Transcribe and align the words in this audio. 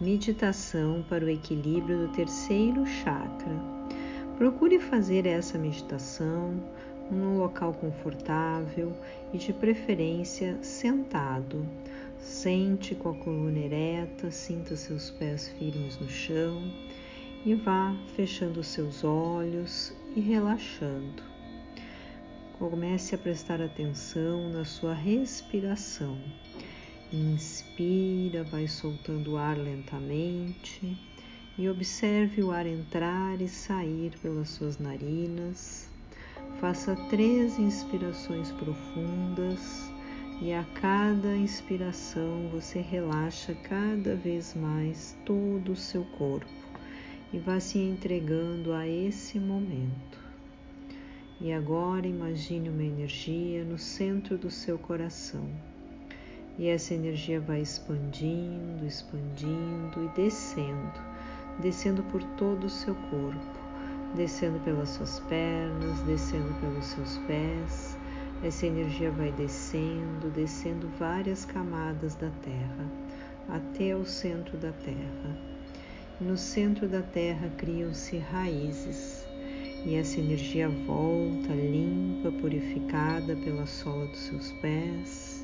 Meditação 0.00 1.04
para 1.08 1.24
o 1.24 1.28
equilíbrio 1.28 2.06
do 2.06 2.12
terceiro 2.12 2.84
chakra. 2.84 3.54
Procure 4.36 4.80
fazer 4.80 5.26
essa 5.26 5.56
meditação 5.56 6.60
num 7.10 7.38
local 7.38 7.72
confortável 7.74 8.92
e 9.32 9.38
de 9.38 9.52
preferência 9.52 10.58
sentado. 10.62 11.64
Sente 12.18 12.94
com 12.94 13.10
a 13.10 13.14
coluna 13.14 13.58
ereta, 13.58 14.30
sinta 14.30 14.74
seus 14.74 15.10
pés 15.10 15.48
firmes 15.58 15.98
no 16.00 16.08
chão 16.08 16.62
e 17.44 17.54
vá 17.54 17.94
fechando 18.16 18.62
seus 18.64 19.04
olhos 19.04 19.94
e 20.16 20.20
relaxando. 20.20 21.22
Comece 22.58 23.14
a 23.14 23.18
prestar 23.18 23.60
atenção 23.60 24.48
na 24.50 24.64
sua 24.64 24.94
respiração. 24.94 26.18
Inspira, 27.14 28.42
vai 28.42 28.66
soltando 28.66 29.32
o 29.32 29.36
ar 29.36 29.58
lentamente 29.58 30.96
e 31.58 31.68
observe 31.68 32.42
o 32.42 32.50
ar 32.50 32.66
entrar 32.66 33.38
e 33.38 33.48
sair 33.48 34.12
pelas 34.22 34.48
suas 34.48 34.78
narinas. 34.78 35.90
Faça 36.58 36.96
três 37.10 37.58
inspirações 37.58 38.50
profundas 38.52 39.92
e 40.40 40.54
a 40.54 40.64
cada 40.80 41.36
inspiração 41.36 42.48
você 42.50 42.80
relaxa 42.80 43.54
cada 43.62 44.16
vez 44.16 44.54
mais 44.54 45.14
todo 45.26 45.72
o 45.72 45.76
seu 45.76 46.04
corpo 46.16 46.48
e 47.30 47.38
vá 47.38 47.60
se 47.60 47.78
entregando 47.78 48.72
a 48.72 48.88
esse 48.88 49.38
momento. 49.38 50.18
E 51.38 51.52
agora 51.52 52.06
imagine 52.06 52.70
uma 52.70 52.84
energia 52.84 53.64
no 53.66 53.78
centro 53.78 54.38
do 54.38 54.50
seu 54.50 54.78
coração. 54.78 55.71
E 56.58 56.68
essa 56.68 56.94
energia 56.94 57.40
vai 57.40 57.60
expandindo, 57.62 58.84
expandindo 58.84 60.04
e 60.04 60.08
descendo, 60.14 61.00
descendo 61.60 62.02
por 62.04 62.22
todo 62.36 62.64
o 62.64 62.70
seu 62.70 62.94
corpo, 62.94 63.58
descendo 64.14 64.60
pelas 64.60 64.90
suas 64.90 65.20
pernas, 65.20 66.00
descendo 66.02 66.52
pelos 66.60 66.84
seus 66.84 67.18
pés. 67.26 67.98
Essa 68.42 68.66
energia 68.66 69.10
vai 69.10 69.32
descendo, 69.32 70.30
descendo 70.34 70.88
várias 70.98 71.44
camadas 71.44 72.16
da 72.16 72.30
Terra, 72.42 72.90
até 73.48 73.96
o 73.96 74.04
centro 74.04 74.58
da 74.58 74.72
Terra. 74.72 75.36
No 76.20 76.36
centro 76.36 76.88
da 76.88 77.02
Terra 77.02 77.48
criam-se 77.56 78.18
raízes 78.18 79.26
e 79.84 79.96
essa 79.96 80.20
energia 80.20 80.68
volta 80.68 81.52
limpa, 81.52 82.30
purificada 82.40 83.34
pela 83.36 83.66
sola 83.66 84.06
dos 84.06 84.20
seus 84.20 84.52
pés. 84.60 85.41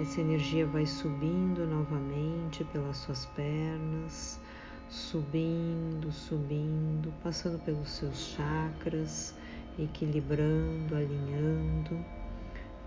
Essa 0.00 0.22
energia 0.22 0.66
vai 0.66 0.86
subindo 0.86 1.66
novamente 1.66 2.64
pelas 2.64 2.96
suas 2.96 3.26
pernas, 3.26 4.40
subindo, 4.88 6.10
subindo, 6.10 7.12
passando 7.22 7.58
pelos 7.58 7.90
seus 7.90 8.34
chakras, 8.34 9.34
equilibrando, 9.78 10.96
alinhando. 10.96 12.02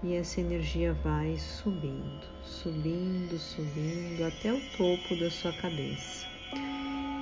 E 0.03 0.15
essa 0.15 0.41
energia 0.41 0.93
vai 1.03 1.37
subindo, 1.37 2.25
subindo, 2.43 3.37
subindo 3.37 4.23
até 4.25 4.51
o 4.51 4.59
topo 4.75 5.15
da 5.19 5.29
sua 5.29 5.53
cabeça. 5.53 6.25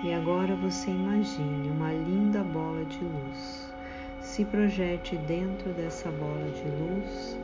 E 0.03 0.13
agora 0.13 0.55
você 0.55 0.89
imagine 0.89 1.69
uma 1.69 1.91
linda 1.91 2.41
bola 2.41 2.85
de 2.85 2.99
luz. 2.99 3.69
Se 4.21 4.45
projete 4.45 5.17
dentro 5.17 5.73
dessa 5.73 6.09
bola 6.09 6.49
de 6.51 6.63
luz 6.63 7.42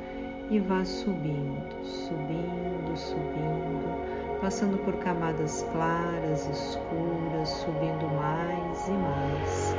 e 0.49 0.59
vá 0.59 0.83
subindo, 0.83 1.75
subindo, 1.83 2.97
subindo, 2.97 4.41
passando 4.41 4.83
por 4.83 4.95
camadas 4.95 5.63
claras, 5.71 6.47
escuras, 6.47 7.49
subindo 7.49 8.07
mais 8.15 8.87
e 8.87 8.91
mais, 8.91 9.75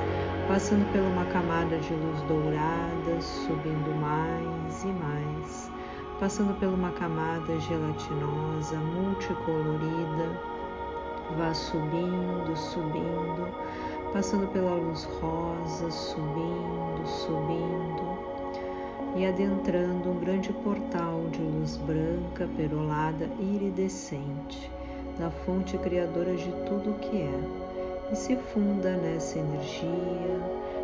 passando 0.46 0.84
por 0.92 1.00
uma 1.00 1.24
camada 1.24 1.76
de 1.76 1.92
luz 1.92 2.22
dourada, 2.22 3.20
subindo 3.20 4.00
mais 4.00 4.84
e 4.84 4.88
mais, 4.88 5.72
passando 6.20 6.56
por 6.60 6.69
uma 6.69 6.92
camada 6.92 7.58
gelatinosa, 7.58 8.76
multicolorida 8.76 10.50
Vá 11.38 11.54
subindo, 11.54 12.56
subindo, 12.56 13.54
passando 14.12 14.48
pela 14.48 14.75
luz 14.75 15.04
rosa, 15.04 15.88
subindo, 15.88 17.06
subindo 17.06 18.29
e 19.16 19.26
adentrando 19.26 20.10
um 20.10 20.21
grande 20.21 20.53
portal 20.53 21.25
de 21.32 21.41
luz 21.41 21.76
branca, 21.78 22.48
perolada, 22.56 23.28
iridescente, 23.38 24.71
da 25.19 25.31
fonte 25.31 25.76
criadora 25.78 26.34
de 26.34 26.50
tudo 26.66 26.91
o 26.91 26.98
que 26.98 27.22
é. 27.22 28.12
E 28.12 28.16
se 28.16 28.37
funda 28.37 28.97
nessa 28.97 29.38
energia, 29.38 30.41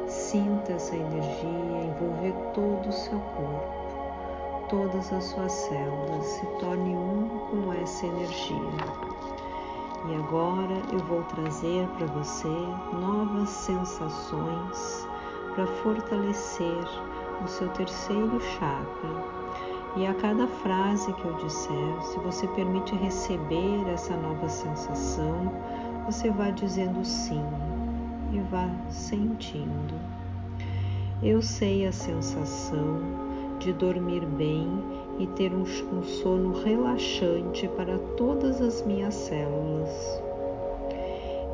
sinta 0.06 0.72
essa 0.72 0.94
energia 0.94 1.84
envolver 1.84 2.34
todo 2.54 2.88
o 2.88 2.92
seu 2.92 3.18
corpo, 3.18 4.66
todas 4.68 5.12
as 5.12 5.24
suas 5.24 5.52
células, 5.52 6.24
se 6.24 6.46
torne 6.60 6.94
um 6.94 7.28
com 7.50 7.72
essa 7.72 8.06
energia. 8.06 9.16
E 10.08 10.14
agora 10.14 10.82
eu 10.92 11.00
vou 11.00 11.22
trazer 11.24 11.88
para 11.96 12.06
você 12.06 12.48
novas 12.92 13.48
sensações 13.48 15.08
para 15.54 15.66
fortalecer 15.82 16.84
o 17.44 17.48
seu 17.48 17.68
terceiro 17.70 18.40
chakra. 18.40 19.46
E 19.96 20.06
a 20.06 20.14
cada 20.14 20.46
frase 20.46 21.12
que 21.14 21.24
eu 21.24 21.32
disser, 21.34 22.02
se 22.02 22.18
você 22.18 22.46
permite 22.48 22.94
receber 22.96 23.88
essa 23.88 24.14
nova 24.16 24.48
sensação, 24.48 25.52
você 26.04 26.30
vai 26.30 26.52
dizendo 26.52 27.04
sim 27.04 27.42
e 28.32 28.38
vá 28.50 28.68
sentindo. 28.90 29.94
Eu 31.22 31.40
sei 31.40 31.86
a 31.86 31.92
sensação 31.92 33.00
de 33.58 33.72
dormir 33.72 34.26
bem 34.26 34.68
e 35.18 35.26
ter 35.28 35.52
um, 35.52 35.62
um 35.62 36.02
sono 36.02 36.62
relaxante 36.62 37.66
para 37.68 37.98
todas 38.16 38.60
as 38.60 38.84
minhas 38.84 39.14
células. 39.14 40.22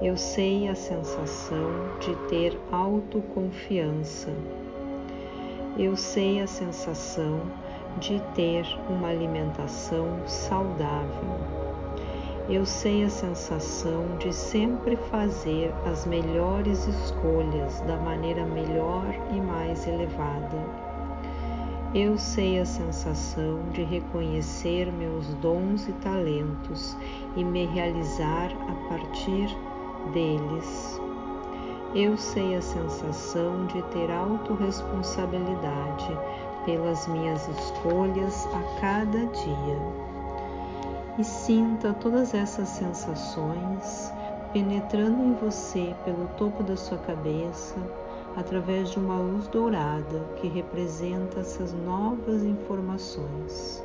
Eu 0.02 0.16
sei 0.16 0.66
a 0.66 0.74
sensação 0.74 1.70
de 2.00 2.14
ter 2.28 2.58
autoconfiança. 2.72 4.32
Eu 5.78 5.96
sei 5.96 6.38
a 6.38 6.46
sensação 6.46 7.40
de 7.98 8.20
ter 8.34 8.66
uma 8.90 9.08
alimentação 9.08 10.06
saudável. 10.26 11.40
Eu 12.46 12.66
sei 12.66 13.04
a 13.04 13.08
sensação 13.08 14.18
de 14.18 14.34
sempre 14.34 14.96
fazer 14.96 15.72
as 15.86 16.04
melhores 16.04 16.86
escolhas 16.86 17.80
da 17.82 17.96
maneira 17.96 18.44
melhor 18.44 19.06
e 19.34 19.40
mais 19.40 19.86
elevada. 19.86 20.62
Eu 21.94 22.18
sei 22.18 22.58
a 22.58 22.66
sensação 22.66 23.70
de 23.72 23.82
reconhecer 23.82 24.92
meus 24.92 25.32
dons 25.36 25.88
e 25.88 25.92
talentos 25.94 26.94
e 27.34 27.42
me 27.42 27.64
realizar 27.64 28.50
a 28.68 28.88
partir 28.90 29.48
deles. 30.12 31.00
Eu 31.94 32.16
sei 32.16 32.56
a 32.56 32.62
sensação 32.62 33.66
de 33.66 33.82
ter 33.90 34.10
autorresponsabilidade 34.10 36.18
pelas 36.64 37.06
minhas 37.06 37.46
escolhas 37.48 38.46
a 38.46 38.62
cada 38.80 39.26
dia. 39.26 39.78
E 41.18 41.24
sinta 41.24 41.92
todas 41.92 42.32
essas 42.32 42.70
sensações 42.70 44.10
penetrando 44.54 45.22
em 45.22 45.34
você 45.34 45.94
pelo 46.02 46.28
topo 46.38 46.62
da 46.62 46.78
sua 46.78 46.96
cabeça 46.96 47.76
através 48.36 48.90
de 48.90 48.98
uma 48.98 49.18
luz 49.18 49.46
dourada 49.48 50.20
que 50.36 50.48
representa 50.48 51.40
essas 51.40 51.74
novas 51.74 52.42
informações. 52.42 53.84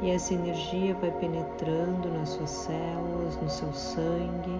E 0.00 0.10
essa 0.10 0.32
energia 0.32 0.94
vai 0.94 1.10
penetrando 1.10 2.08
nas 2.08 2.30
suas 2.30 2.48
células, 2.48 3.36
no 3.42 3.50
seu 3.50 3.70
sangue. 3.74 4.58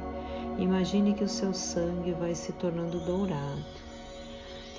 Imagine 0.59 1.13
que 1.13 1.23
o 1.23 1.29
seu 1.29 1.53
sangue 1.53 2.13
vai 2.13 2.35
se 2.35 2.51
tornando 2.55 2.99
dourado, 3.01 3.63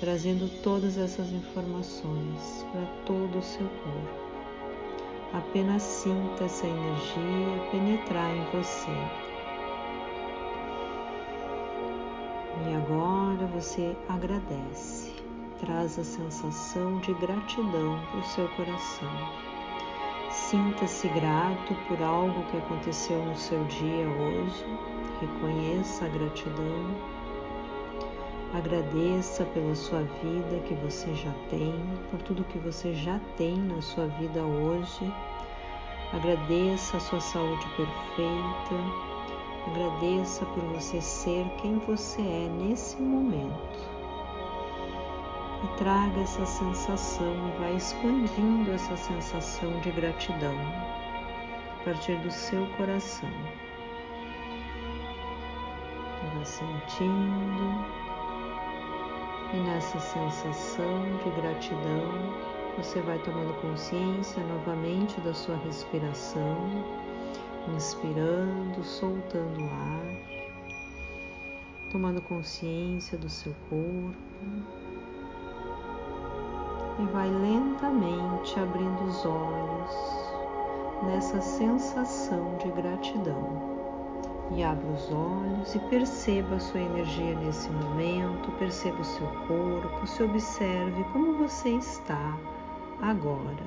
trazendo 0.00 0.50
todas 0.60 0.98
essas 0.98 1.30
informações 1.30 2.66
para 2.72 2.84
todo 3.06 3.38
o 3.38 3.42
seu 3.42 3.68
corpo. 3.68 4.28
Apenas 5.32 5.82
sinta 5.82 6.44
essa 6.44 6.66
energia 6.66 7.70
penetrar 7.70 8.34
em 8.34 8.44
você. 8.46 8.90
E 12.66 12.74
agora 12.74 13.46
você 13.46 13.96
agradece, 14.08 15.14
traz 15.60 15.96
a 15.96 16.02
sensação 16.02 16.98
de 16.98 17.14
gratidão 17.14 18.00
para 18.10 18.20
o 18.20 18.24
seu 18.24 18.48
coração. 18.48 19.12
Sinta-se 20.30 21.08
grato 21.08 21.74
por 21.86 22.02
algo 22.02 22.42
que 22.50 22.56
aconteceu 22.56 23.24
no 23.24 23.36
seu 23.36 23.62
dia 23.64 24.08
hoje, 24.08 24.64
reconheça 25.38 26.04
a 26.04 26.08
gratidão, 26.08 26.96
agradeça 28.54 29.44
pela 29.46 29.74
sua 29.74 30.02
vida 30.02 30.60
que 30.66 30.74
você 30.74 31.14
já 31.14 31.32
tem, 31.48 31.72
por 32.10 32.20
tudo 32.22 32.44
que 32.44 32.58
você 32.58 32.92
já 32.92 33.20
tem 33.36 33.56
na 33.56 33.80
sua 33.80 34.06
vida 34.06 34.42
hoje. 34.42 35.12
Agradeça 36.12 36.96
a 36.96 37.00
sua 37.00 37.20
saúde 37.20 37.66
perfeita, 37.76 39.08
Agradeça 39.68 40.46
por 40.46 40.62
você 40.72 40.98
ser 41.02 41.44
quem 41.60 41.78
você 41.80 42.22
é 42.22 42.48
nesse 42.48 42.96
momento. 43.02 43.86
E 45.62 45.76
traga 45.76 46.20
essa 46.20 46.46
sensação 46.46 47.34
e 47.48 47.60
vai 47.60 47.76
expandindo 47.76 48.70
essa 48.70 48.96
sensação 48.96 49.78
de 49.80 49.90
gratidão 49.90 50.56
a 51.80 51.84
partir 51.84 52.16
do 52.20 52.30
seu 52.30 52.66
coração. 52.78 53.28
Vá 56.22 56.44
sentindo 56.44 57.98
e 59.52 59.56
nessa 59.56 59.98
sensação 59.98 61.02
de 61.24 61.30
gratidão 61.40 62.48
você 62.76 63.00
vai 63.00 63.18
tomando 63.20 63.54
consciência 63.62 64.42
novamente 64.44 65.20
da 65.22 65.32
sua 65.32 65.56
respiração 65.56 66.56
inspirando, 67.74 68.82
soltando 68.84 69.60
o 69.60 69.64
ar, 69.64 70.16
tomando 71.90 72.20
consciência 72.22 73.16
do 73.18 73.28
seu 73.28 73.54
corpo 73.68 74.14
e 76.98 77.02
vai 77.12 77.30
lentamente 77.30 78.58
abrindo 78.58 79.04
os 79.04 79.24
olhos 79.24 80.28
nessa 81.04 81.40
sensação. 81.40 82.57
E 84.58 84.64
abra 84.64 84.88
os 84.88 85.12
olhos 85.12 85.72
e 85.76 85.78
perceba 85.78 86.56
a 86.56 86.58
sua 86.58 86.80
energia 86.80 87.32
nesse 87.36 87.70
momento, 87.70 88.50
perceba 88.58 89.00
o 89.00 89.04
seu 89.04 89.28
corpo, 89.46 90.04
se 90.04 90.20
observe 90.20 91.04
como 91.12 91.38
você 91.38 91.68
está 91.76 92.36
agora. 93.00 93.64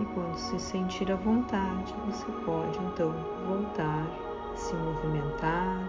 E 0.00 0.04
quando 0.14 0.36
se 0.36 0.56
sentir 0.60 1.10
à 1.10 1.16
vontade, 1.16 1.92
você 2.06 2.30
pode 2.46 2.78
então 2.78 3.12
voltar, 3.48 4.06
se 4.54 4.72
movimentar 4.76 5.80